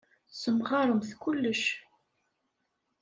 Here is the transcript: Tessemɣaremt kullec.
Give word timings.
Tessemɣaremt 0.29 1.09
kullec. 1.21 1.63